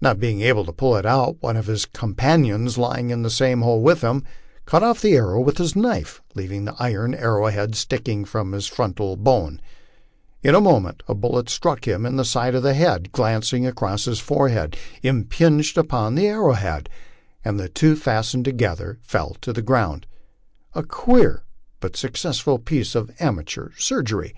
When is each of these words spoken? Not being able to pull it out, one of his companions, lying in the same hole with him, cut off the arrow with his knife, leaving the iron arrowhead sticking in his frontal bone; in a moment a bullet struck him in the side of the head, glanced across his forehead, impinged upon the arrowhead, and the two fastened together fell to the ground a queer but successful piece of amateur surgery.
Not 0.00 0.18
being 0.18 0.40
able 0.40 0.64
to 0.64 0.72
pull 0.72 0.96
it 0.96 1.06
out, 1.06 1.36
one 1.40 1.56
of 1.56 1.68
his 1.68 1.86
companions, 1.86 2.76
lying 2.76 3.10
in 3.10 3.22
the 3.22 3.30
same 3.30 3.62
hole 3.62 3.80
with 3.80 4.00
him, 4.00 4.24
cut 4.64 4.82
off 4.82 5.00
the 5.00 5.14
arrow 5.14 5.40
with 5.40 5.58
his 5.58 5.76
knife, 5.76 6.20
leaving 6.34 6.64
the 6.64 6.74
iron 6.80 7.14
arrowhead 7.14 7.76
sticking 7.76 8.26
in 8.34 8.52
his 8.52 8.66
frontal 8.66 9.16
bone; 9.16 9.60
in 10.42 10.56
a 10.56 10.60
moment 10.60 11.04
a 11.06 11.14
bullet 11.14 11.48
struck 11.48 11.86
him 11.86 12.04
in 12.04 12.16
the 12.16 12.24
side 12.24 12.56
of 12.56 12.64
the 12.64 12.74
head, 12.74 13.12
glanced 13.12 13.52
across 13.52 14.06
his 14.06 14.18
forehead, 14.18 14.76
impinged 15.04 15.78
upon 15.78 16.16
the 16.16 16.26
arrowhead, 16.26 16.88
and 17.44 17.60
the 17.60 17.68
two 17.68 17.94
fastened 17.94 18.44
together 18.44 18.98
fell 19.02 19.36
to 19.40 19.52
the 19.52 19.62
ground 19.62 20.04
a 20.74 20.82
queer 20.82 21.44
but 21.78 21.94
successful 21.96 22.58
piece 22.58 22.96
of 22.96 23.08
amateur 23.20 23.68
surgery. 23.78 24.34